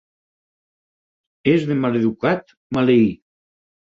[1.51, 3.07] És de maleducat maleir.